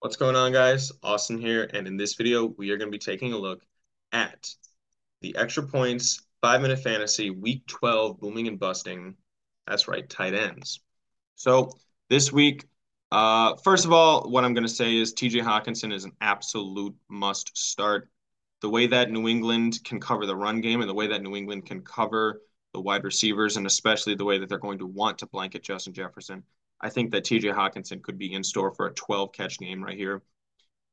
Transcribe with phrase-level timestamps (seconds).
[0.00, 0.90] What's going on, guys?
[1.02, 3.60] Austin here, and in this video, we are going to be taking a look
[4.12, 4.48] at
[5.20, 9.14] the extra points, five minute fantasy, week 12, booming and busting.
[9.66, 10.80] That's right, tight ends.
[11.34, 11.76] So
[12.08, 12.64] this week,
[13.12, 16.96] uh, first of all, what I'm going to say is TJ Hockenson is an absolute
[17.10, 18.08] must start.
[18.62, 21.36] The way that New England can cover the run game and the way that New
[21.36, 22.40] England can cover
[22.72, 25.92] the wide receivers, and especially the way that they're going to want to blanket Justin
[25.92, 26.42] Jefferson
[26.80, 29.96] I think that TJ Hockenson could be in store for a 12 catch game right
[29.96, 30.22] here.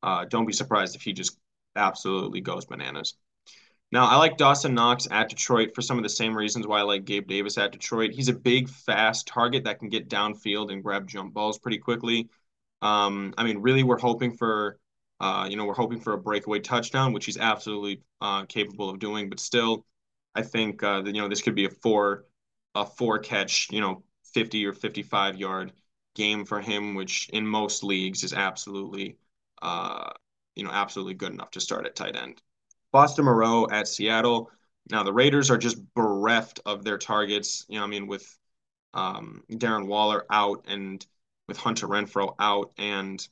[0.04, 1.38] Uh, don't be surprised if he just
[1.76, 3.16] absolutely goes bananas.
[3.92, 6.84] Now, I like Dawson Knox at Detroit for some of the same reasons why I
[6.84, 8.12] like Gabe Davis at Detroit.
[8.12, 12.30] He's a big, fast target that can get downfield and grab jump balls pretty quickly.
[12.82, 14.78] Um, I mean, really, we're hoping for,
[15.22, 19.00] uh, you know, we're hoping for a breakaway touchdown, which he's absolutely uh, capable of
[19.00, 19.30] doing.
[19.30, 19.86] But still,
[20.36, 22.26] I think uh, that you know this could be a four,
[22.76, 25.72] a four catch, you know, 50 or 55 yard
[26.18, 29.18] game for him, which in most leagues is absolutely,
[29.62, 30.10] uh,
[30.56, 32.42] you know, absolutely good enough to start at tight end.
[32.92, 34.50] Foster Moreau at Seattle.
[34.90, 37.66] Now the Raiders are just bereft of their targets.
[37.70, 38.28] You know, I mean, with
[38.94, 41.06] um, Darren Waller out and
[41.48, 43.26] with Hunter Renfrow out, and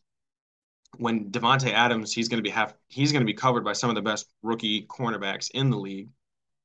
[0.97, 3.89] when Davante Adams, he's going to be half, he's going to be covered by some
[3.89, 6.09] of the best rookie cornerbacks in the league.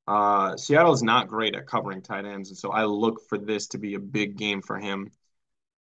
[0.06, 3.68] Uh, Seattle is not great at covering tight ends, and so I look for this
[3.68, 5.10] to be a big game for him.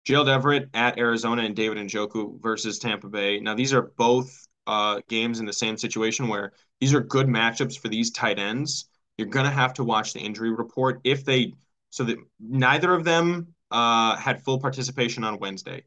[0.07, 3.41] Gerald Everett at Arizona and David Njoku versus Tampa Bay.
[3.41, 7.79] Now, these are both uh, games in the same situation where these are good matchups
[7.79, 8.89] for these tight ends.
[9.19, 11.55] You're going to have to watch the injury report if they,
[11.91, 15.83] so that neither of them uh, had full participation on Wednesday.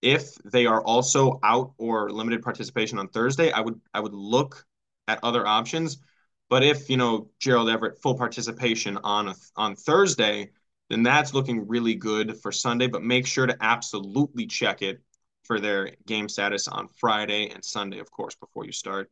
[0.00, 4.64] If they are also out or limited participation on Thursday, I would I would look
[5.08, 5.98] at other options
[6.48, 10.50] but if you know Gerald Everett full participation on a, on Thursday,
[10.88, 12.86] then that's looking really good for Sunday.
[12.86, 15.00] But make sure to absolutely check it
[15.44, 19.10] for their game status on Friday and Sunday, of course, before you start.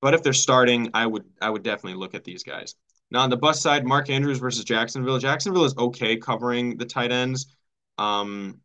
[0.00, 2.74] But if they're starting, I would I would definitely look at these guys.
[3.10, 5.18] Now on the bus side, Mark Andrews versus Jacksonville.
[5.18, 7.54] Jacksonville is okay covering the tight ends.
[7.98, 8.60] Um,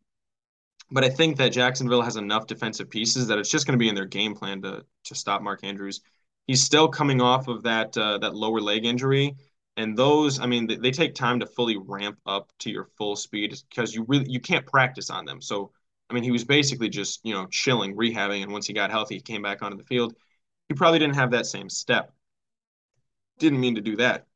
[0.90, 3.90] but I think that Jacksonville has enough defensive pieces that it's just going to be
[3.90, 6.00] in their game plan to to stop Mark Andrews
[6.48, 9.36] he's still coming off of that uh, that lower leg injury,
[9.78, 13.54] and those, I mean, they, take time to fully ramp up to your full speed
[13.70, 15.40] because you really you can't practice on them.
[15.40, 15.70] So,
[16.10, 19.14] I mean, he was basically just you know chilling, rehabbing, and once he got healthy,
[19.14, 20.14] he came back onto the field.
[20.68, 22.12] He probably didn't have that same step.
[23.38, 24.26] Didn't mean to do that.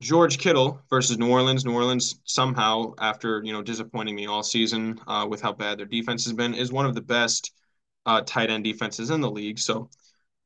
[0.00, 1.64] George Kittle versus New Orleans.
[1.64, 5.86] New Orleans somehow, after you know disappointing me all season uh, with how bad their
[5.86, 7.52] defense has been, is one of the best
[8.04, 9.60] uh, tight end defenses in the league.
[9.60, 9.90] So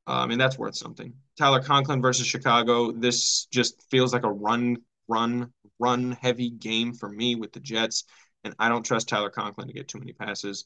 [0.06, 1.12] uh, I mean, that's worth something.
[1.38, 2.90] Tyler Conklin versus Chicago.
[2.92, 8.04] This just feels like a run, run, run heavy game for me with the Jets,
[8.44, 10.64] and I don't trust Tyler Conklin to get too many passes.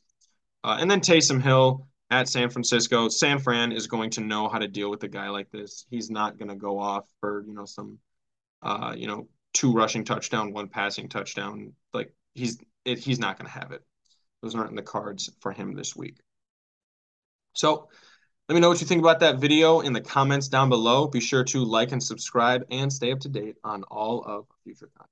[0.65, 3.09] Uh, and then Taysom Hill at San Francisco.
[3.09, 5.85] San Fran is going to know how to deal with a guy like this.
[5.91, 7.99] He's not going to go off for you know some,
[8.63, 11.73] uh, you know, two rushing touchdown, one passing touchdown.
[11.93, 13.83] Like he's it, he's not going to have it.
[14.43, 16.17] Those aren't in the cards for him this week.
[17.55, 17.89] So
[18.49, 21.09] let me know what you think about that video in the comments down below.
[21.09, 24.89] Be sure to like and subscribe and stay up to date on all of future
[24.97, 25.11] content.